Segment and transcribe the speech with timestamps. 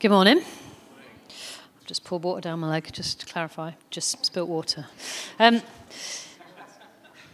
[0.00, 0.44] Good morning.
[1.28, 3.72] I've just poured water down my leg, just to clarify.
[3.90, 4.86] Just spilt water.
[5.40, 5.60] Um,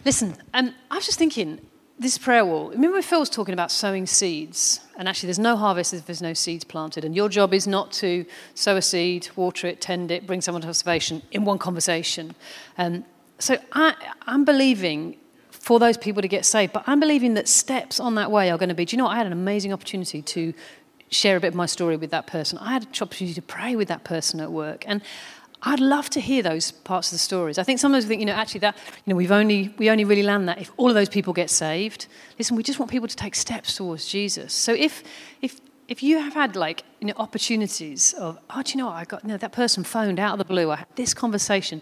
[0.02, 1.60] listen, um, I was just thinking,
[1.98, 4.80] this prayer wall, remember Phil was talking about sowing seeds?
[4.96, 7.04] And actually, there's no harvest if there's no seeds planted.
[7.04, 8.24] And your job is not to
[8.54, 12.34] sow a seed, water it, tend it, bring someone to salvation in one conversation.
[12.78, 13.04] Um,
[13.38, 15.18] so I, I'm believing
[15.50, 18.56] for those people to get saved, but I'm believing that steps on that way are
[18.56, 18.86] going to be.
[18.86, 19.12] Do you know, what?
[19.12, 20.54] I had an amazing opportunity to
[21.10, 22.58] share a bit of my story with that person.
[22.58, 24.84] I had an opportunity to pray with that person at work.
[24.86, 25.02] And
[25.66, 27.56] I'd love to hear those parts of the stories.
[27.56, 30.04] I think sometimes we think, you know, actually that, you know, we've only, we only
[30.04, 32.06] really land that if all of those people get saved.
[32.38, 34.52] Listen, we just want people to take steps towards Jesus.
[34.52, 35.02] So if,
[35.40, 38.96] if, if you have had like, you know, opportunities of, oh, do you know what,
[38.96, 41.80] I got, you know, that person phoned out of the blue, I had this conversation.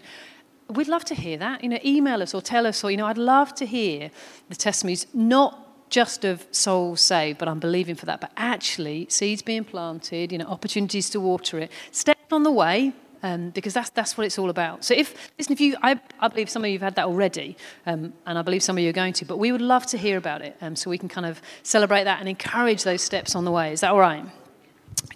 [0.69, 1.61] We'd love to hear that.
[1.61, 4.11] You know, email us or tell us, or, you know, I'd love to hear
[4.47, 5.62] the testimonies, not
[5.93, 8.19] just of souls saved, but I'm believing for that.
[8.19, 12.93] But actually, seeds being planted, you know, opportunities to water it, steps on the way,
[13.21, 14.83] um, because that's, that's what it's all about.
[14.83, 17.55] So if, listen, if you, I, I believe some of you have had that already,
[17.85, 19.97] um, and I believe some of you are going to, but we would love to
[19.99, 23.35] hear about it um, so we can kind of celebrate that and encourage those steps
[23.35, 23.71] on the way.
[23.71, 24.25] Is that all right?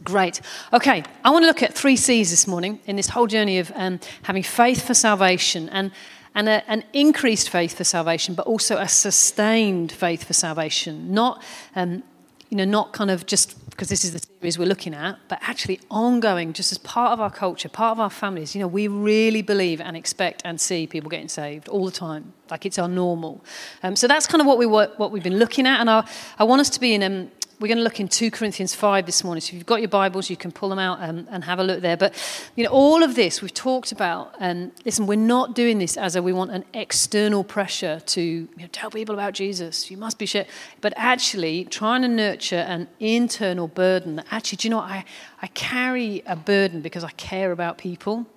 [0.03, 0.41] Great.
[0.73, 3.71] Okay, I want to look at three C's this morning in this whole journey of
[3.75, 5.91] um, having faith for salvation and,
[6.37, 11.11] and a, an increased faith for salvation, but also a sustained faith for salvation.
[11.11, 11.43] Not,
[11.75, 12.03] um,
[12.49, 15.39] you know, not kind of just because this is the series we're looking at, but
[15.41, 18.55] actually ongoing, just as part of our culture, part of our families.
[18.55, 22.33] You know, we really believe and expect and see people getting saved all the time,
[22.51, 23.43] like it's our normal.
[23.81, 26.43] Um, so that's kind of what we what we've been looking at, and I, I
[26.43, 29.23] want us to be in um, we're going to look in 2 Corinthians 5 this
[29.23, 29.41] morning.
[29.41, 31.63] So if you've got your Bibles, you can pull them out and, and have a
[31.63, 31.97] look there.
[31.97, 32.13] But,
[32.55, 34.35] you know, all of this we've talked about.
[34.39, 38.49] And listen, we're not doing this as a we want an external pressure to you
[38.55, 39.89] know, tell people about Jesus.
[39.89, 40.45] You must be shared.
[40.81, 44.91] But actually trying to nurture an internal burden that actually, do you know what?
[44.91, 45.05] I,
[45.41, 48.27] I carry a burden because I care about people.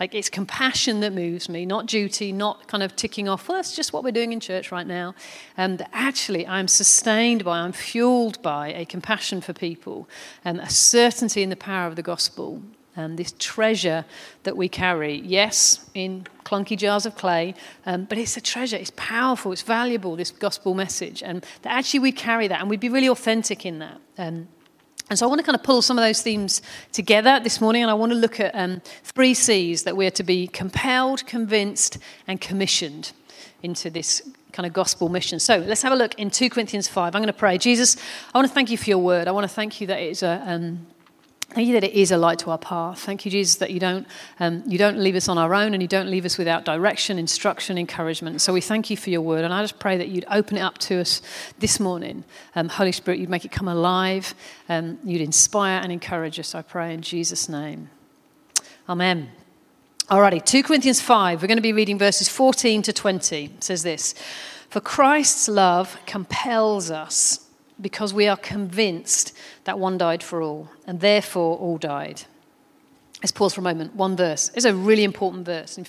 [0.00, 3.76] Like it's compassion that moves me, not duty, not kind of ticking off, well, that's
[3.76, 5.14] just what we're doing in church right now.
[5.58, 10.08] And actually, I'm sustained by, I'm fueled by a compassion for people
[10.42, 12.62] and a certainty in the power of the gospel
[12.96, 14.06] and this treasure
[14.44, 15.20] that we carry.
[15.20, 18.76] Yes, in clunky jars of clay, um, but it's a treasure.
[18.76, 21.22] It's powerful, it's valuable, this gospel message.
[21.22, 24.00] And that actually we carry that and we'd be really authentic in that.
[24.16, 24.48] Um,
[25.10, 26.62] and so I want to kind of pull some of those themes
[26.92, 30.22] together this morning, and I want to look at um, three C's that we're to
[30.22, 31.98] be compelled, convinced,
[32.28, 33.10] and commissioned
[33.64, 34.22] into this
[34.52, 35.40] kind of gospel mission.
[35.40, 37.14] So let's have a look in 2 Corinthians 5.
[37.14, 37.58] I'm going to pray.
[37.58, 37.96] Jesus,
[38.32, 39.26] I want to thank you for your word.
[39.26, 40.42] I want to thank you that it's a.
[40.46, 40.86] Um,
[41.52, 43.00] Thank you that it is a light to our path.
[43.00, 44.06] Thank you, Jesus, that you don't,
[44.38, 47.18] um, you don't leave us on our own and you don't leave us without direction,
[47.18, 48.40] instruction, encouragement.
[48.40, 49.44] So we thank you for your word.
[49.44, 51.20] And I just pray that you'd open it up to us
[51.58, 52.22] this morning.
[52.54, 54.32] Um, Holy Spirit, you'd make it come alive.
[54.68, 57.90] Um, you'd inspire and encourage us, I pray, in Jesus' name.
[58.88, 59.30] Amen.
[60.08, 61.42] Alrighty, 2 Corinthians 5.
[61.42, 63.44] We're going to be reading verses 14 to 20.
[63.46, 64.14] It says this
[64.68, 67.49] For Christ's love compels us
[67.80, 72.22] because we are convinced that one died for all, and therefore all died.
[73.22, 73.94] Let's pause for a moment.
[73.94, 74.50] One verse.
[74.54, 75.76] It's a really important verse.
[75.76, 75.86] And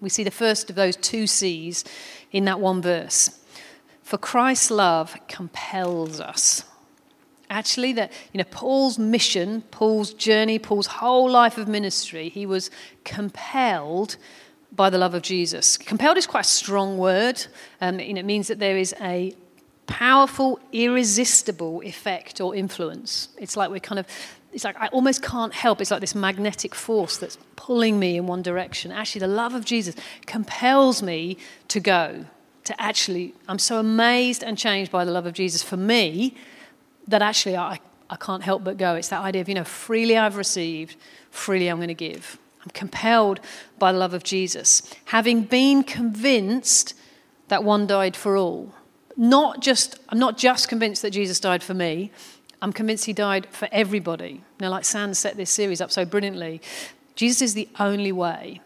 [0.00, 1.84] We see the first of those two C's
[2.30, 3.40] in that one verse.
[4.02, 6.64] For Christ's love compels us.
[7.48, 12.70] Actually, that you know, Paul's mission, Paul's journey, Paul's whole life of ministry, he was
[13.04, 14.16] compelled
[14.70, 15.76] by the love of Jesus.
[15.76, 17.44] Compelled is quite a strong word.
[17.80, 19.34] Um, know, it means that there is a
[19.86, 23.28] powerful, irresistible effect or influence.
[23.38, 24.06] It's like we're kind of,
[24.52, 25.80] it's like I almost can't help.
[25.80, 28.92] It's like this magnetic force that's pulling me in one direction.
[28.92, 29.94] Actually, the love of Jesus
[30.26, 31.36] compels me
[31.68, 32.24] to go,
[32.64, 36.34] to actually, I'm so amazed and changed by the love of Jesus for me
[37.08, 38.94] that actually I, I can't help but go.
[38.94, 40.96] It's that idea of, you know, freely I've received,
[41.30, 42.38] freely I'm going to give.
[42.62, 43.40] I'm compelled
[43.78, 46.94] by the love of Jesus, having been convinced
[47.48, 48.74] that one died for all
[49.20, 52.10] not just, I'm not just convinced that Jesus died for me,
[52.62, 54.42] I'm convinced he died for everybody.
[54.58, 56.62] Now, like Sam set this series up so brilliantly,
[57.16, 58.62] Jesus is the only way,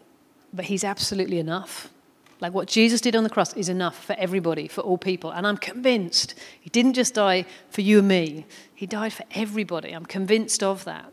[0.53, 1.89] but he's absolutely enough.
[2.39, 5.29] Like what Jesus did on the cross is enough for everybody, for all people.
[5.31, 9.91] And I'm convinced he didn't just die for you and me, he died for everybody.
[9.91, 11.11] I'm convinced of that.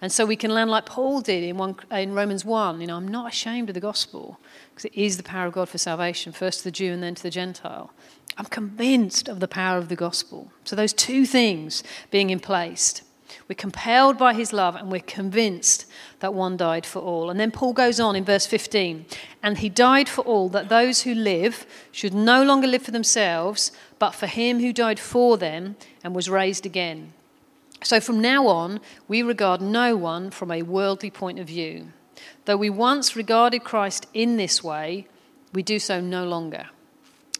[0.00, 2.80] And so we can land like Paul did in, one, in Romans 1.
[2.80, 4.38] You know, I'm not ashamed of the gospel
[4.70, 7.16] because it is the power of God for salvation, first to the Jew and then
[7.16, 7.90] to the Gentile.
[8.36, 10.50] I'm convinced of the power of the gospel.
[10.64, 13.02] So, those two things being in place.
[13.48, 15.86] We're compelled by his love and we're convinced
[16.20, 17.30] that one died for all.
[17.30, 19.04] And then Paul goes on in verse 15
[19.42, 23.70] and he died for all, that those who live should no longer live for themselves,
[23.98, 27.12] but for him who died for them and was raised again.
[27.82, 31.92] So from now on, we regard no one from a worldly point of view.
[32.46, 35.06] Though we once regarded Christ in this way,
[35.52, 36.70] we do so no longer.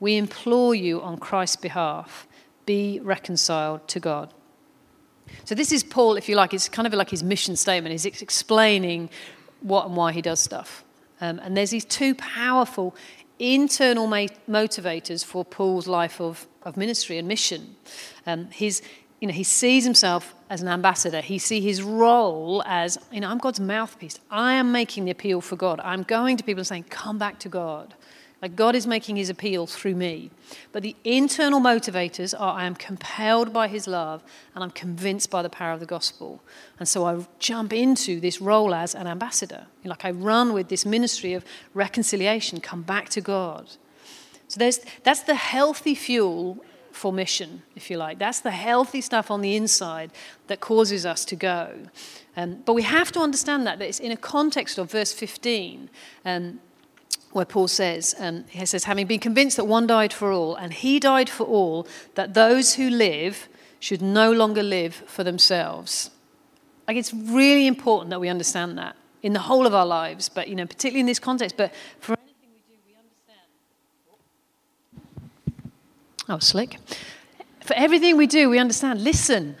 [0.00, 2.26] We implore you on Christ's behalf
[2.66, 4.32] be reconciled to God.
[5.44, 7.92] So, this is Paul, if you like, it's kind of like his mission statement.
[7.92, 9.10] He's explaining
[9.60, 10.84] what and why he does stuff.
[11.20, 12.94] Um, and there's these two powerful
[13.38, 17.76] internal motivators for Paul's life of, of ministry and mission.
[18.26, 18.82] Um, his,
[19.20, 21.20] you know, he sees himself as an ambassador.
[21.20, 24.18] He sees his role as, you know, I'm God's mouthpiece.
[24.30, 25.80] I am making the appeal for God.
[25.82, 27.94] I'm going to people and saying, come back to God.
[28.42, 30.30] Like God is making his appeal through me.
[30.72, 34.22] But the internal motivators are I am compelled by his love
[34.54, 36.42] and I'm convinced by the power of the gospel.
[36.78, 39.66] And so I jump into this role as an ambassador.
[39.84, 41.44] Like I run with this ministry of
[41.74, 43.68] reconciliation, come back to God.
[44.48, 48.18] So there's, that's the healthy fuel for mission, if you like.
[48.18, 50.10] That's the healthy stuff on the inside
[50.48, 51.74] that causes us to go.
[52.36, 55.90] Um, but we have to understand that, that it's in a context of verse 15.
[56.24, 56.60] Um,
[57.32, 60.72] where Paul says, um, he says, having been convinced that one died for all, and
[60.72, 63.48] he died for all, that those who live
[63.78, 66.10] should no longer live for themselves.
[66.88, 70.48] Like it's really important that we understand that in the whole of our lives, but
[70.48, 71.56] you know, particularly in this context.
[71.56, 73.40] But for anything we do, we understand.
[76.28, 76.78] Oh, slick.
[77.60, 79.04] For everything we do, we understand.
[79.04, 79.56] Listen,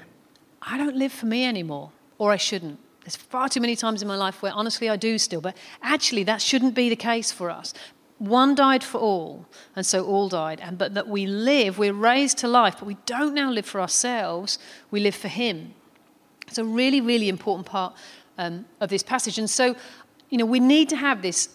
[0.62, 2.78] I don't live for me anymore, or I shouldn't.
[3.02, 6.22] There's far too many times in my life where honestly I do still, but actually
[6.24, 7.72] that shouldn't be the case for us.
[8.18, 10.60] One died for all, and so all died.
[10.60, 13.80] And but that we live, we're raised to life, but we don't now live for
[13.80, 14.58] ourselves,
[14.90, 15.72] we live for Him.
[16.46, 17.94] It's a really, really important part
[18.36, 19.38] um, of this passage.
[19.38, 19.74] And so,
[20.28, 21.48] you know, we need to have this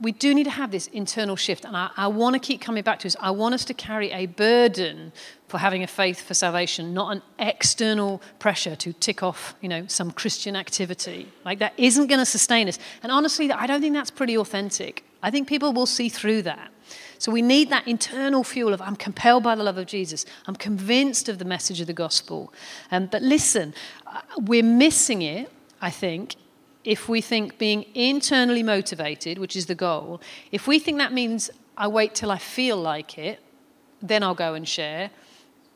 [0.00, 1.64] we do need to have this internal shift.
[1.64, 3.16] And I, I want to keep coming back to this.
[3.20, 5.12] I want us to carry a burden
[5.48, 9.86] for having a faith for salvation, not an external pressure to tick off, you know,
[9.86, 11.28] some Christian activity.
[11.44, 12.78] Like that isn't going to sustain us.
[13.02, 15.04] And honestly, I don't think that's pretty authentic.
[15.22, 16.70] I think people will see through that.
[17.18, 20.24] So we need that internal fuel of I'm compelled by the love of Jesus.
[20.46, 22.52] I'm convinced of the message of the gospel.
[22.92, 23.74] Um, but listen,
[24.06, 26.36] uh, we're missing it, I think,
[26.88, 31.50] if we think being internally motivated, which is the goal, if we think that means
[31.76, 33.40] I wait till I feel like it,
[34.00, 35.10] then I'll go and share,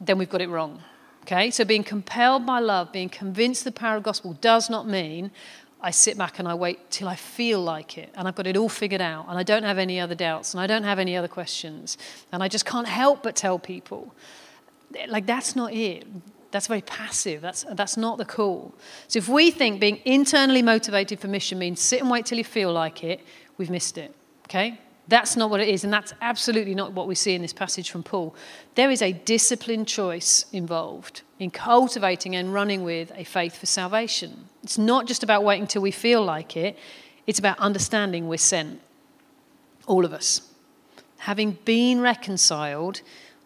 [0.01, 0.83] then we've got it wrong.
[1.25, 1.51] Okay?
[1.51, 5.31] So being compelled by love, being convinced the power of gospel does not mean
[5.83, 8.57] I sit back and I wait till I feel like it and I've got it
[8.57, 11.15] all figured out and I don't have any other doubts and I don't have any
[11.15, 11.99] other questions
[12.33, 14.15] and I just can't help but tell people.
[15.09, 16.07] Like, that's not it.
[16.53, 17.41] That's very passive.
[17.41, 18.75] That's, that's not the call.
[19.09, 22.45] So if we think being internally motivated for mission means sit and wait till you
[22.45, 23.21] feel like it,
[23.57, 24.15] we've missed it.
[24.45, 24.79] Okay?
[25.09, 27.91] That's not what it is, and that's absolutely not what we see in this passage
[27.91, 28.35] from Paul.
[28.77, 34.45] There is a disciplined choice involved in cultivating and running with a faith for salvation.
[34.63, 36.79] It's not just about waiting till we feel like it,
[37.27, 38.81] it's about understanding we're sent.
[39.87, 40.43] All of us.
[41.19, 43.01] Having been reconciled,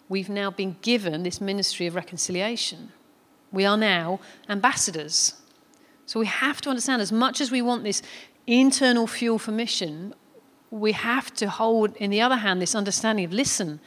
[0.08, 2.92] we've now been given this ministry of reconciliation.
[3.52, 5.34] We are now ambassadors.
[6.06, 8.02] So we have to understand, as much as we want this
[8.46, 10.14] internal fuel for mission,
[10.70, 13.80] we have to hold, in the other hand, this understanding of listen,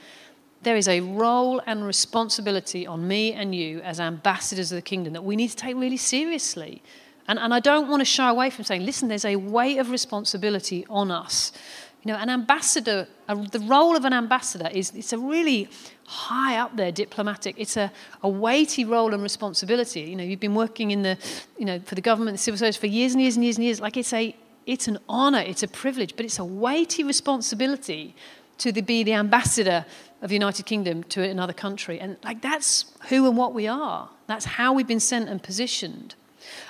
[0.62, 5.14] there is a role and responsibility on me and you as ambassadors of the kingdom
[5.14, 6.84] that we need to take really seriously.
[7.28, 9.92] And, and I don't want to shy away from saying, listen, there's a weight of
[9.92, 11.54] responsibility on us
[12.04, 15.70] you know, an ambassador, a, the role of an ambassador is it's a really
[16.06, 17.56] high up there diplomatic.
[17.58, 17.92] It's a,
[18.24, 20.02] a weighty role and responsibility.
[20.02, 21.18] You know, you've been working in the,
[21.58, 23.66] you know, for the government, the civil service for years and years and years and
[23.66, 23.82] years.
[23.82, 28.16] Like it's a, it's an honor, it's a privilege, but it's a weighty responsibility
[28.60, 29.86] to the, be the ambassador
[30.22, 32.00] of the United Kingdom to another country.
[32.00, 34.10] And like that's who and what we are.
[34.28, 36.16] That's how we've been sent and positioned.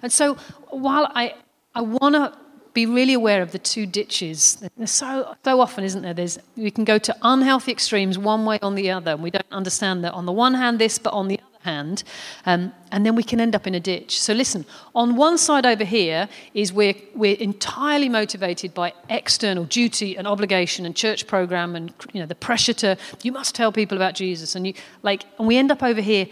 [0.02, 0.36] And so
[0.70, 1.36] while I,
[1.76, 2.34] I want to
[2.80, 4.64] be really aware of the two ditches.
[4.86, 6.14] So, so often, isn't there?
[6.14, 9.12] There's, we can go to unhealthy extremes one way on the other.
[9.12, 12.04] And we don't understand that on the one hand, this, but on the other hand,
[12.46, 14.22] um, and then we can end up in a ditch.
[14.22, 20.18] So listen, on one side over here is we're, we're entirely motivated by external duty
[20.18, 23.98] and obligation and church program and you know the pressure to you must tell people
[23.98, 26.28] about Jesus and you like and we end up over here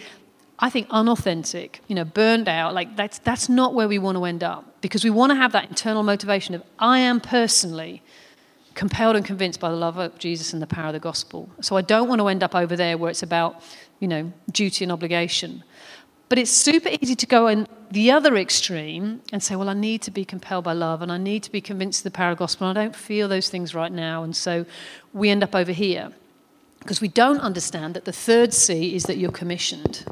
[0.59, 4.25] I think unauthentic, you know, burned out, like that's, that's not where we want to
[4.25, 8.03] end up because we want to have that internal motivation of I am personally
[8.73, 11.49] compelled and convinced by the love of Jesus and the power of the gospel.
[11.61, 13.61] So I don't want to end up over there where it's about,
[13.99, 15.63] you know, duty and obligation.
[16.29, 20.01] But it's super easy to go in the other extreme and say, well, I need
[20.03, 22.37] to be compelled by love and I need to be convinced of the power of
[22.37, 22.67] the gospel.
[22.67, 24.23] And I don't feel those things right now.
[24.23, 24.65] And so
[25.13, 26.11] we end up over here
[26.79, 30.05] because we don't understand that the third C is that you're commissioned.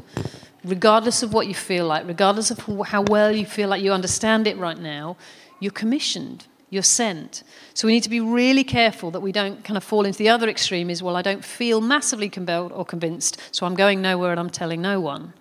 [0.66, 2.58] Regardless of what you feel like, regardless of
[2.88, 5.16] how well you feel like you understand it right now,
[5.60, 7.44] you're commissioned, you're sent.
[7.72, 10.28] So we need to be really careful that we don't kind of fall into the
[10.28, 14.32] other extreme is, well, I don't feel massively compelled or convinced, so I'm going nowhere
[14.32, 15.32] and I'm telling no one.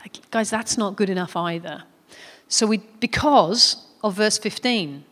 [0.00, 1.84] Like, guys, that's not good enough either.
[2.48, 5.04] So we, because of verse 15,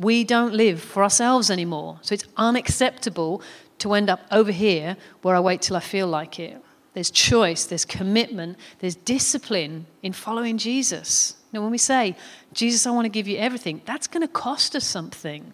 [0.00, 1.98] we don't live for ourselves anymore.
[2.02, 3.40] So it's unacceptable
[3.78, 6.60] to end up over here where I wait till I feel like it.
[6.94, 11.36] There's choice, there's commitment, there's discipline in following Jesus.
[11.52, 12.16] Know, when we say,
[12.52, 15.52] Jesus, I want to give you everything, that's going to cost us something.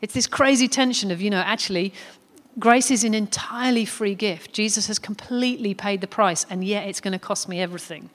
[0.00, 1.94] It's this crazy tension of, you know, actually,
[2.58, 4.52] grace is an entirely free gift.
[4.52, 8.10] Jesus has completely paid the price, and yet it's going to cost me everything.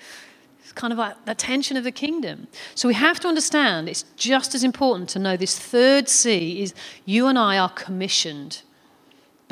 [0.60, 2.48] It's kind of like the tension of the kingdom.
[2.76, 6.74] So we have to understand it's just as important to know this third C is
[7.06, 8.64] you and I are commissioned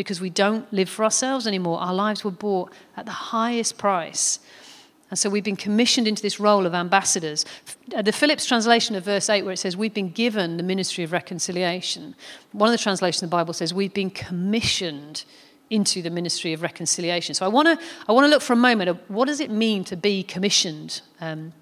[0.02, 1.80] because we don't live for ourselves anymore.
[1.80, 4.40] Our lives were bought at the highest price.
[5.10, 7.46] And so we've been commissioned into this role of ambassadors.
[7.88, 11.12] The Phillips translation of verse 8, where it says, We've been given the ministry of
[11.12, 12.16] reconciliation,
[12.54, 15.26] one of the translations of the Bible says, We've been commissioned
[15.70, 17.36] into the ministry of reconciliation.
[17.36, 19.52] So I want to I want to look for a moment of what does it
[19.52, 21.02] mean to be commissioned?
[21.20, 21.54] Um,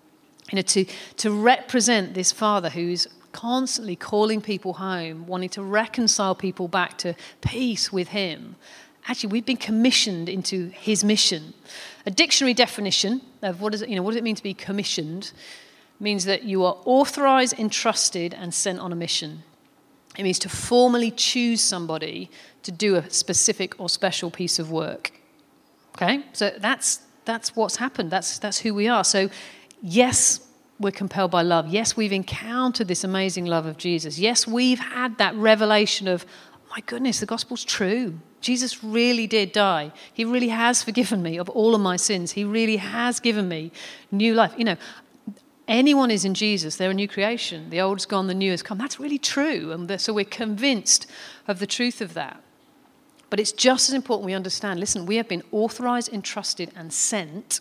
[0.52, 0.86] you know, to,
[1.18, 7.16] to represent this father who's constantly calling people home, wanting to reconcile people back to
[7.42, 8.56] peace with Him.
[9.08, 11.54] Actually, we've been commissioned into His mission.
[12.06, 14.54] A dictionary definition of what, is it, you know, what does it mean to be
[14.54, 15.32] commissioned
[16.00, 19.44] means that you are authorized, entrusted, and sent on a mission.
[20.18, 22.30] It means to formally choose somebody
[22.64, 25.12] to do a specific or special piece of work.
[25.96, 26.24] Okay?
[26.34, 28.12] So that's, that's what's happened.
[28.12, 29.04] That's, that's who we are.
[29.04, 29.30] So,
[29.82, 30.42] yes,
[30.80, 31.68] we're compelled by love.
[31.68, 34.18] Yes, we've encountered this amazing love of Jesus.
[34.18, 36.26] Yes, we've had that revelation of,
[36.72, 38.20] my goodness, the gospel's true.
[38.40, 39.92] Jesus really did die.
[40.14, 42.32] He really has forgiven me of all of my sins.
[42.32, 43.72] He really has given me
[44.12, 44.54] new life.
[44.58, 44.78] You know,
[45.68, 47.70] anyone is in Jesus, they're a new creation.
[47.70, 48.78] The old's gone, the new has come.
[48.78, 49.74] That's really true.
[49.74, 51.08] And so we're convinced
[51.48, 52.42] of the truth of that.
[53.30, 57.60] But it's just as important we understand listen, we have been authorized, entrusted, and sent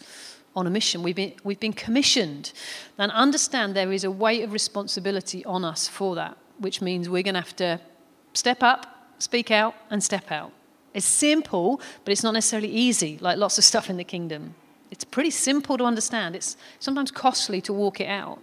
[0.58, 1.02] on a mission.
[1.02, 2.52] We've been, we've been commissioned.
[2.98, 7.22] And understand there is a weight of responsibility on us for that, which means we're
[7.22, 7.80] going to have to
[8.34, 10.52] step up, speak out, and step out.
[10.94, 14.54] It's simple, but it's not necessarily easy, like lots of stuff in the kingdom.
[14.90, 16.34] It's pretty simple to understand.
[16.34, 18.40] It's sometimes costly to walk it out.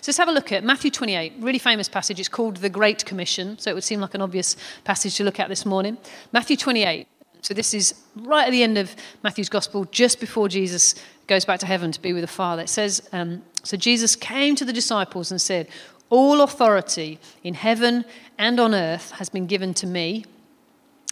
[0.00, 2.18] So let's have a look at Matthew 28, really famous passage.
[2.18, 5.38] It's called the Great Commission, so it would seem like an obvious passage to look
[5.40, 5.96] at this morning.
[6.32, 7.06] Matthew 28.
[7.44, 10.94] So this is right at the end of Matthew's Gospel, just before Jesus
[11.26, 12.62] goes back to heaven to be with the Father.
[12.62, 15.68] It says, um, So Jesus came to the disciples and said,
[16.10, 18.04] All authority in heaven
[18.38, 20.24] and on earth has been given to me.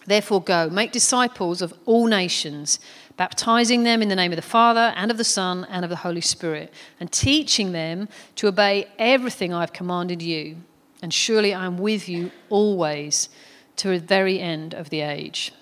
[0.07, 2.81] Therefore, go, make disciples of all nations,
[3.16, 5.97] baptizing them in the name of the Father and of the Son and of the
[5.97, 10.57] Holy Spirit, and teaching them to obey everything I've commanded you.
[11.02, 13.28] And surely I am with you always
[13.76, 15.52] to the very end of the age.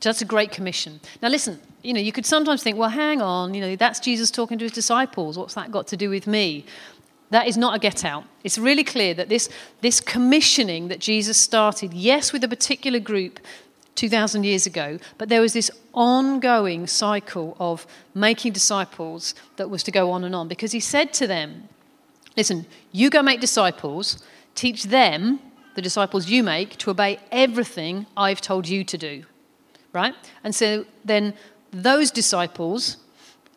[0.00, 1.00] So that's a great commission.
[1.22, 4.30] Now, listen, you know, you could sometimes think, well, hang on, you know, that's Jesus
[4.30, 5.36] talking to his disciples.
[5.36, 6.64] What's that got to do with me?
[7.30, 8.24] That is not a get out.
[8.44, 9.48] It's really clear that this,
[9.80, 13.40] this commissioning that Jesus started, yes, with a particular group
[13.94, 19.90] 2,000 years ago, but there was this ongoing cycle of making disciples that was to
[19.90, 21.68] go on and on because he said to them,
[22.34, 24.22] Listen, you go make disciples,
[24.54, 25.38] teach them,
[25.74, 29.24] the disciples you make, to obey everything I've told you to do
[29.92, 30.14] right?
[30.44, 31.34] And so then
[31.72, 32.98] those disciples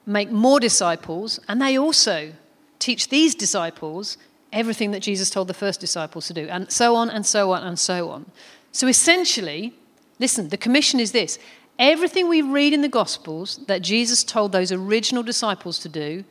[0.05, 2.33] make more disciples, and they also
[2.79, 4.17] teach these disciples
[4.53, 7.63] everything that Jesus told the first disciples to do, and so on and so on
[7.63, 8.25] and so on.
[8.71, 9.73] So essentially,
[10.19, 11.37] listen, the commission is this
[11.77, 16.23] everything we read in the Gospels that Jesus told those original disciples to do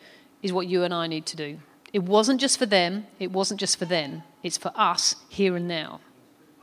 [0.42, 1.58] is what you and I need to do.
[1.92, 5.68] It wasn't just for them, it wasn't just for them, it's for us here and
[5.68, 6.00] now.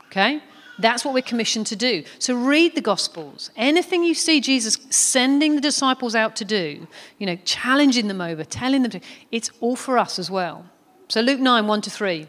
[0.06, 0.42] Okay?
[0.78, 2.04] That's what we're commissioned to do.
[2.18, 3.50] So read the Gospels.
[3.56, 6.86] Anything you see Jesus sending the disciples out to do,
[7.18, 9.00] you know, challenging them over, telling them to,
[9.30, 10.66] it's all for us as well.
[11.08, 12.26] So Luke 9, 1 to 3.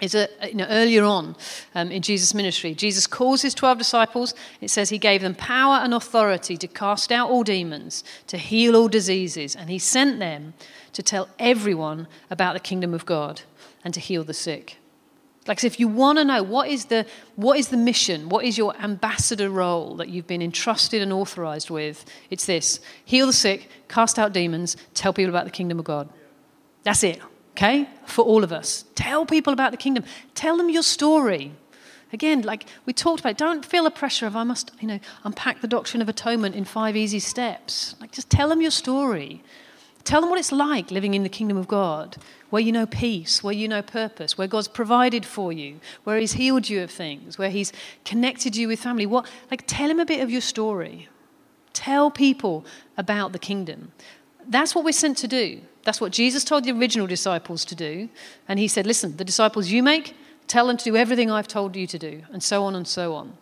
[0.00, 1.36] is a, you know, earlier on
[1.74, 2.74] um, in Jesus' ministry.
[2.74, 4.34] Jesus calls his 12 disciples.
[4.60, 8.76] It says he gave them power and authority to cast out all demons, to heal
[8.76, 10.52] all diseases, and he sent them
[10.92, 13.42] to tell everyone about the kingdom of God
[13.82, 14.76] and to heal the sick.
[15.46, 17.04] Like, if you want to know what is, the,
[17.36, 21.68] what is the mission, what is your ambassador role that you've been entrusted and authorized
[21.68, 25.84] with, it's this heal the sick, cast out demons, tell people about the kingdom of
[25.84, 26.08] God.
[26.82, 27.20] That's it
[27.54, 27.88] okay?
[28.04, 28.84] For all of us.
[28.94, 30.04] Tell people about the kingdom.
[30.34, 31.52] Tell them your story.
[32.12, 35.60] Again, like we talked about, don't feel a pressure of I must, you know, unpack
[35.60, 37.96] the doctrine of atonement in five easy steps.
[38.00, 39.42] Like just tell them your story.
[40.04, 42.18] Tell them what it's like living in the kingdom of God,
[42.50, 46.34] where you know peace, where you know purpose, where God's provided for you, where He's
[46.34, 47.72] healed you of things, where He's
[48.04, 49.06] connected you with family.
[49.06, 51.08] What, like, tell Him a bit of your story.
[51.72, 52.64] Tell people
[52.96, 53.92] about the kingdom.
[54.46, 55.62] That's what we're sent to do.
[55.84, 58.08] That's what Jesus told the original disciples to do.
[58.48, 60.14] And he said, Listen, the disciples you make,
[60.46, 63.14] tell them to do everything I've told you to do, and so on and so
[63.14, 63.36] on.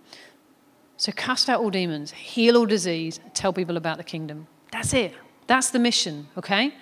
[0.97, 4.47] So cast out all demons, heal all disease, tell people about the kingdom.
[4.71, 5.15] That's it.
[5.47, 6.75] That's the mission, okay?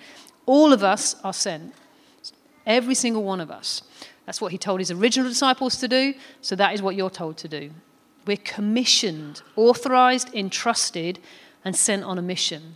[0.45, 1.73] All of us are sent.
[2.65, 3.83] Every single one of us.
[4.25, 7.37] That's what he told his original disciples to do, so that is what you're told
[7.37, 7.71] to do.
[8.25, 11.19] We're commissioned, authorized, entrusted,
[11.65, 12.75] and sent on a mission.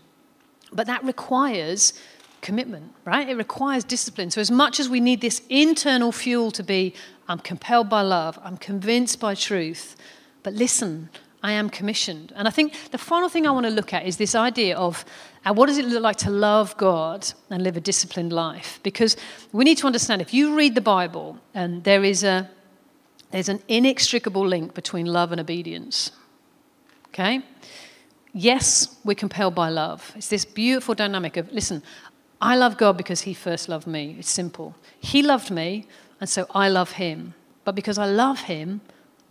[0.73, 1.93] But that requires
[2.41, 3.29] commitment, right?
[3.29, 4.31] It requires discipline.
[4.31, 6.93] So, as much as we need this internal fuel to be,
[7.27, 9.95] I'm compelled by love, I'm convinced by truth,
[10.43, 11.09] but listen,
[11.45, 12.33] I am commissioned.
[12.35, 15.05] And I think the final thing I want to look at is this idea of
[15.45, 18.79] uh, what does it look like to love God and live a disciplined life?
[18.81, 19.15] Because
[19.51, 22.49] we need to understand if you read the Bible, and there is a
[23.29, 26.11] there's an inextricable link between love and obedience.
[27.09, 27.41] Okay?
[28.33, 30.13] Yes, we're compelled by love.
[30.15, 31.83] It's this beautiful dynamic of, listen,
[32.41, 34.15] I love God because He first loved me.
[34.17, 34.73] It's simple.
[34.99, 35.85] He loved me,
[36.19, 37.35] and so I love Him.
[37.65, 38.81] But because I love Him,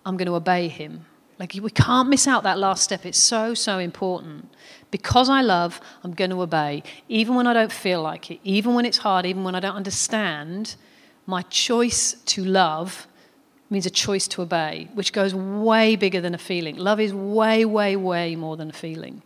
[0.06, 1.06] I'm going to obey Him.
[1.38, 3.04] Like, we can't miss out that last step.
[3.04, 4.52] It's so, so important.
[4.90, 6.82] Because I love, I'm going to obey.
[7.08, 9.74] Even when I don't feel like it, even when it's hard, even when I don't
[9.74, 10.76] understand,
[11.26, 13.08] my choice to love
[13.70, 16.76] means a choice to obey, which goes way bigger than a feeling.
[16.76, 19.22] Love is way, way, way more than a feeling.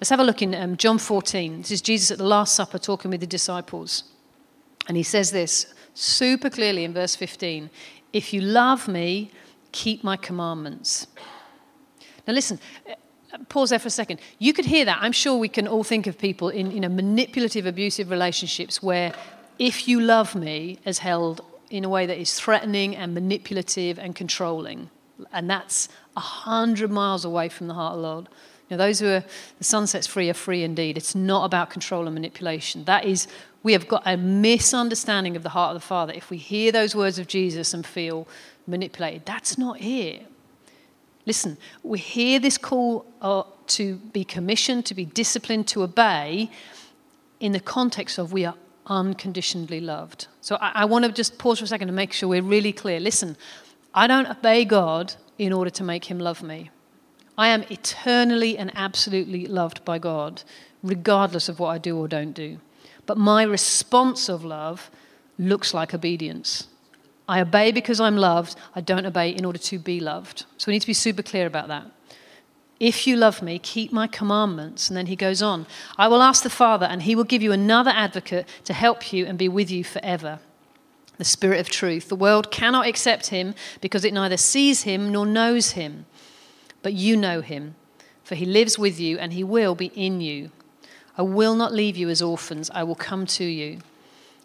[0.00, 1.58] Let's have a look in um, John 14.
[1.58, 4.04] This is Jesus at the Last Supper talking with the disciples.
[4.88, 7.70] And he says this super clearly in verse 15
[8.12, 9.30] If you love me,
[9.72, 11.06] keep my commandments.
[12.26, 12.60] Now, listen,
[13.48, 14.20] pause there for a second.
[14.38, 14.98] You could hear that.
[15.00, 19.12] I'm sure we can all think of people in you know, manipulative, abusive relationships where
[19.58, 24.14] if you love me is held in a way that is threatening and manipulative and
[24.14, 24.90] controlling.
[25.32, 28.28] And that's a hundred miles away from the heart of the Lord
[28.72, 29.24] know, those who are
[29.58, 30.96] the Son sets free are free indeed.
[30.96, 32.84] It's not about control and manipulation.
[32.84, 33.28] That is,
[33.62, 36.12] we have got a misunderstanding of the heart of the Father.
[36.12, 38.26] If we hear those words of Jesus and feel
[38.66, 40.26] manipulated, that's not it.
[41.24, 46.50] Listen, we hear this call uh, to be commissioned, to be disciplined, to obey
[47.38, 48.54] in the context of we are
[48.86, 50.26] unconditionally loved.
[50.40, 52.72] So I, I want to just pause for a second to make sure we're really
[52.72, 52.98] clear.
[52.98, 53.36] Listen,
[53.94, 56.70] I don't obey God in order to make him love me.
[57.38, 60.42] I am eternally and absolutely loved by God,
[60.82, 62.58] regardless of what I do or don't do.
[63.06, 64.90] But my response of love
[65.38, 66.68] looks like obedience.
[67.28, 70.44] I obey because I'm loved, I don't obey in order to be loved.
[70.58, 71.86] So we need to be super clear about that.
[72.80, 74.88] If you love me, keep my commandments.
[74.88, 77.52] And then he goes on I will ask the Father, and he will give you
[77.52, 80.40] another advocate to help you and be with you forever.
[81.18, 82.08] The Spirit of truth.
[82.08, 86.06] The world cannot accept him because it neither sees him nor knows him
[86.82, 87.76] but you know him,
[88.24, 90.50] for he lives with you and he will be in you.
[91.16, 93.78] I will not leave you as orphans, I will come to you.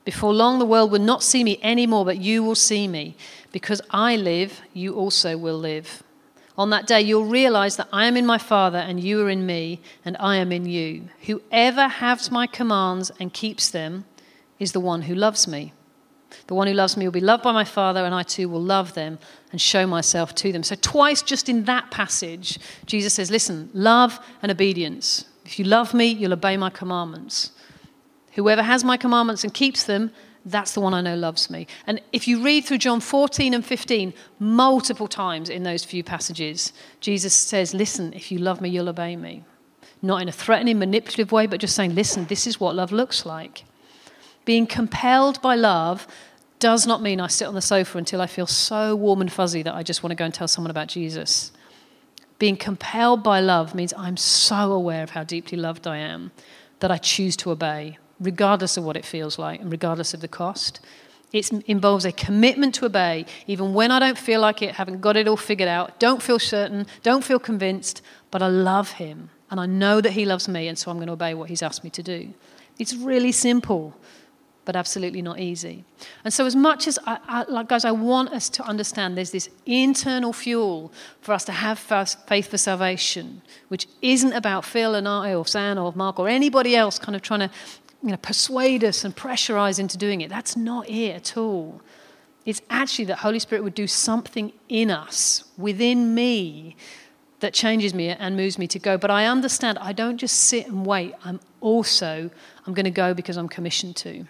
[0.08, 3.18] Before long, the world will not see me anymore, but you will see me.
[3.52, 6.02] Because I live, you also will live.
[6.58, 9.46] On that day, you'll realize that I am in my Father, and you are in
[9.46, 11.10] me, and I am in you.
[11.24, 14.06] Whoever has my commands and keeps them
[14.60, 15.74] is the one who loves me.
[16.48, 18.64] The one who loves me will be loved by my Father, and I too will
[18.64, 19.20] love them
[19.52, 20.64] and show myself to them.
[20.64, 25.26] So, twice just in that passage, Jesus says, Listen, love and obedience.
[25.44, 27.52] If you love me, you'll obey my commandments.
[28.38, 30.12] Whoever has my commandments and keeps them,
[30.46, 31.66] that's the one I know loves me.
[31.88, 36.72] And if you read through John 14 and 15, multiple times in those few passages,
[37.02, 39.44] Jesus says, Listen, if you love me, you'll obey me.
[40.04, 43.26] Not in a threatening, manipulative way, but just saying, Listen, this is what love looks
[43.26, 43.64] like.
[44.46, 46.08] Being compelled by love
[46.60, 49.64] does not mean I sit on the sofa until I feel so warm and fuzzy
[49.64, 51.52] that I just want to go and tell someone about Jesus.
[52.38, 56.32] Being compelled by love means I'm so aware of how deeply loved I am
[56.82, 60.28] that I choose to obey, regardless of what it feels like and regardless of the
[60.28, 60.80] cost.
[61.34, 65.18] It involves a commitment to obey, even when I don't feel like it, haven't got
[65.18, 68.02] it all figured out, don't feel certain, don't feel convinced,
[68.32, 71.08] but I love Him and I know that He loves me, and so I'm going
[71.08, 72.34] to obey what He's asked me to do.
[72.80, 73.94] It's really simple,
[74.64, 75.84] but absolutely not easy.
[76.24, 79.32] And so, as much as I, I, like guys, I want us to understand there's
[79.32, 85.08] this internal fuel for us to have faith for salvation, which isn't about Phil and
[85.08, 87.50] I or Sam or Mark or anybody else kind of trying to
[88.04, 90.30] you know, persuade us and pressurize into doing it.
[90.30, 91.82] That's not it at all.
[92.46, 96.76] It's actually that Holy Spirit would do something in us, within me,
[97.40, 98.98] that changes me and moves me to go.
[98.98, 101.14] But I understand I don't just sit and wait.
[101.24, 102.30] I'm also,
[102.66, 104.26] I'm going to go because I'm commissioned to.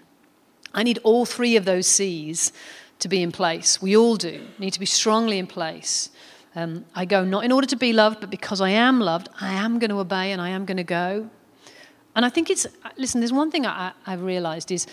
[0.73, 2.51] I need all three of those C's
[2.99, 3.81] to be in place.
[3.81, 6.09] We all do, need to be strongly in place.
[6.55, 9.53] Um, I go not in order to be loved, but because I am loved, I
[9.53, 11.29] am going to obey and I am going to go.
[12.17, 12.65] And I think it's,
[12.97, 14.87] listen, there's one thing I, I've realized is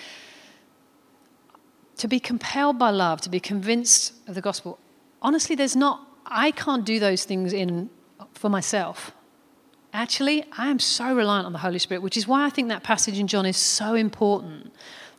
[1.97, 4.79] to be compelled by love, to be convinced of the gospel,
[5.23, 7.89] honestly, there's not, I can't do those things in
[8.35, 9.13] for myself.
[9.95, 12.83] Actually, I am so reliant on the Holy Spirit, which is why I think that
[12.83, 14.71] passage in John is so important.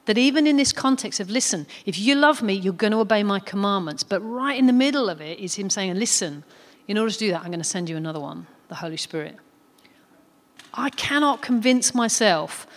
[0.06, 3.24] That even in this context of, listen, if you love me, you're going to obey
[3.24, 4.04] my commandments.
[4.04, 6.44] But right in the middle of it is him saying, listen,
[6.88, 9.38] in order to do that, I'm going to send you another one, the Holy Spirit.
[10.76, 12.68] I cannot convince myself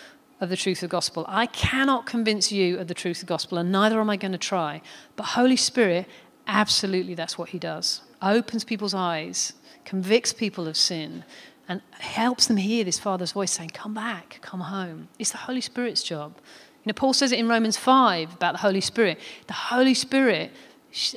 [0.41, 1.25] of the truth of the gospel.
[1.29, 4.33] I cannot convince you of the truth of the gospel, and neither am I going
[4.33, 4.83] to try.
[5.17, 6.07] But Holy Spirit,
[6.47, 8.03] absolutely, that's what he does.
[8.23, 9.53] Opens people's eyes
[9.89, 11.25] convicts people of sin,
[11.67, 15.09] and helps them hear this Father's voice saying, Come back, come home.
[15.19, 16.37] It's the Holy Spirit's job.
[16.85, 19.19] You know, Paul says it in Romans 5 about the Holy Spirit.
[19.47, 20.53] The Holy Spirit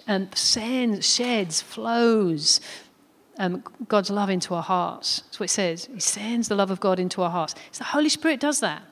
[0.07, 2.61] um, sends, sheds, flows
[3.41, 5.21] um, God's love into our hearts.
[5.21, 5.89] That's what it says.
[5.91, 7.55] He sends the love of God into our hearts.
[7.69, 8.83] It's the Holy Spirit does that.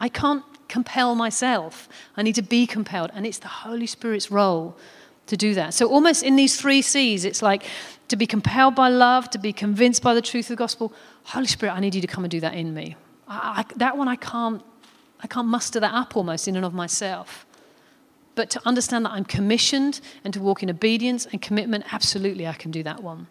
[0.00, 1.88] I can't compel myself.
[2.16, 3.10] I need to be compelled.
[3.14, 4.76] And it's the Holy Spirit's role
[5.26, 5.74] to do that.
[5.74, 7.64] So, almost in these three C's, it's like
[8.08, 10.92] to be compelled by love, to be convinced by the truth of the gospel.
[11.24, 12.96] Holy Spirit, I need you to come and do that in me.
[13.28, 14.62] I, I, that one, I can't,
[15.20, 17.44] I can't muster that up almost in and of myself.
[18.36, 22.54] But to understand that I'm commissioned and to walk in obedience and commitment, absolutely, I
[22.54, 23.26] can do that one.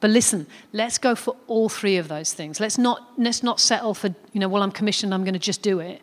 [0.00, 2.58] But listen, let's go for all three of those things.
[2.58, 5.62] Let's not, let's not settle for, you know, well, I'm commissioned, I'm going to just
[5.62, 6.00] do it.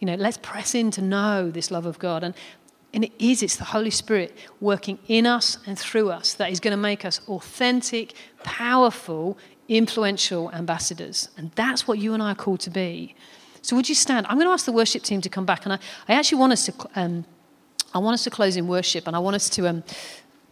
[0.00, 2.22] You know, let's press in to know this love of God.
[2.22, 2.34] And
[2.96, 6.60] and it is, it's the Holy Spirit working in us and through us that is
[6.60, 9.36] going to make us authentic, powerful,
[9.68, 11.28] influential ambassadors.
[11.36, 13.14] And that's what you and I are called to be.
[13.60, 14.26] So would you stand?
[14.28, 15.66] I'm going to ask the worship team to come back.
[15.66, 15.78] And I,
[16.08, 17.26] I actually want us to, um,
[17.92, 19.06] I want us to close in worship.
[19.06, 19.84] And I want us to, um,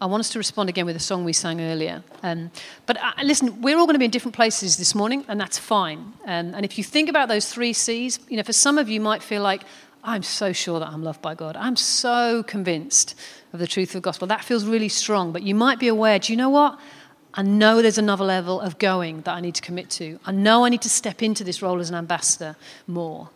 [0.00, 2.02] I want us to respond again with a song we sang earlier.
[2.22, 2.50] Um,
[2.84, 5.58] but uh, listen, we're all going to be in different places this morning, and that's
[5.58, 6.12] fine.
[6.24, 9.00] Um, and if you think about those three C's, you know, for some of you
[9.00, 9.62] might feel like,
[10.02, 11.56] I'm so sure that I'm loved by God.
[11.56, 13.14] I'm so convinced
[13.54, 14.28] of the truth of the gospel.
[14.28, 16.78] That feels really strong, but you might be aware do you know what?
[17.32, 20.20] I know there's another level of going that I need to commit to.
[20.24, 23.30] I know I need to step into this role as an ambassador more.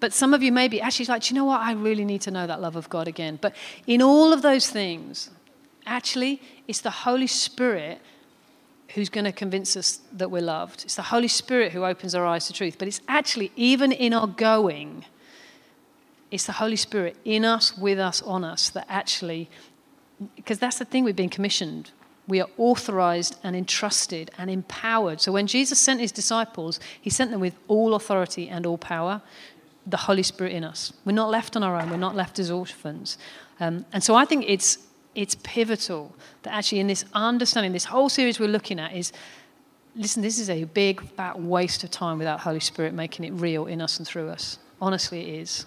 [0.00, 1.60] But some of you may be actually like, do you know what?
[1.60, 3.38] I really need to know that love of God again.
[3.40, 3.54] But
[3.86, 5.30] in all of those things,
[5.86, 8.00] actually, it's the Holy Spirit
[8.94, 10.84] who's going to convince us that we're loved.
[10.84, 12.76] It's the Holy Spirit who opens our eyes to truth.
[12.78, 15.04] But it's actually, even in our going,
[16.30, 19.48] it's the Holy Spirit in us, with us, on us that actually,
[20.36, 21.90] because that's the thing we've been commissioned.
[22.26, 25.20] We are authorized and entrusted and empowered.
[25.20, 29.22] So when Jesus sent his disciples, he sent them with all authority and all power,
[29.86, 30.92] the Holy Spirit in us.
[31.04, 33.18] We're not left on our own, we're not left as orphans.
[33.60, 34.78] Um, and so I think it's,
[35.14, 39.12] it's pivotal that actually in this understanding, this whole series we're looking at is
[39.96, 43.66] listen, this is a big, fat waste of time without Holy Spirit making it real
[43.66, 44.58] in us and through us.
[44.80, 45.66] Honestly, it is.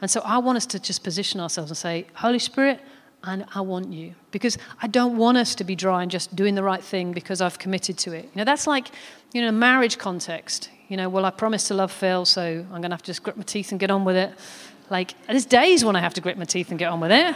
[0.00, 2.80] And so I want us to just position ourselves and say, Holy Spirit,
[3.22, 4.14] and I want you.
[4.30, 7.40] Because I don't want us to be dry and just doing the right thing because
[7.40, 8.24] I've committed to it.
[8.24, 8.88] You know, that's like,
[9.32, 10.68] you know, a marriage context.
[10.88, 13.22] You know, well, I promised to love Phil, so I'm going to have to just
[13.22, 14.32] grit my teeth and get on with it.
[14.90, 17.34] Like, there's days when I have to grit my teeth and get on with it.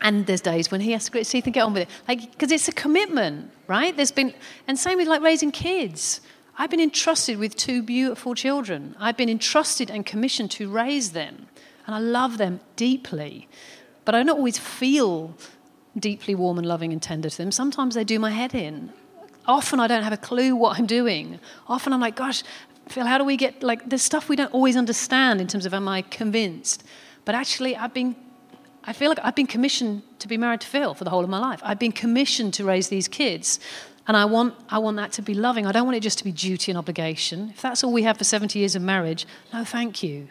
[0.00, 1.88] And there's days when he has to grit his teeth and get on with it.
[2.08, 3.96] Like, because it's a commitment, right?
[3.96, 4.34] There's been,
[4.66, 6.20] and same with like raising kids.
[6.58, 8.96] I've been entrusted with two beautiful children.
[8.98, 11.46] I've been entrusted and commissioned to raise them.
[11.86, 13.48] And I love them deeply.
[14.04, 15.36] But I don't always feel
[15.98, 17.52] deeply warm and loving and tender to them.
[17.52, 18.92] Sometimes they do my head in.
[19.46, 21.40] Often I don't have a clue what I'm doing.
[21.66, 22.42] Often I'm like, gosh,
[22.88, 25.72] Phil, how do we get, like, there's stuff we don't always understand in terms of
[25.72, 26.84] am I convinced?
[27.24, 28.16] But actually, I've been,
[28.84, 31.30] I feel like I've been commissioned to be married to Phil for the whole of
[31.30, 31.60] my life.
[31.62, 33.60] I've been commissioned to raise these kids.
[34.08, 35.66] And I want, I want that to be loving.
[35.66, 37.50] I don't want it just to be duty and obligation.
[37.50, 40.28] If that's all we have for 70 years of marriage, no, thank you.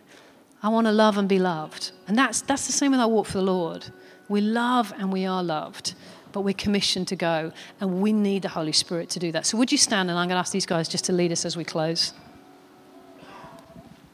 [0.61, 1.91] I want to love and be loved.
[2.07, 3.85] And that's, that's the same with our walk for the Lord.
[4.27, 5.93] We love and we are loved,
[6.31, 9.45] but we're commissioned to go, and we need the Holy Spirit to do that.
[9.45, 10.09] So, would you stand?
[10.09, 12.13] And I'm going to ask these guys just to lead us as we close.